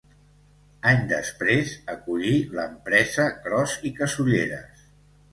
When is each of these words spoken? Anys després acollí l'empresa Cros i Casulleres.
Anys 0.91 1.03
després 1.09 1.73
acollí 1.93 2.31
l'empresa 2.59 3.27
Cros 3.43 3.75
i 3.91 3.93
Casulleres. 4.01 4.81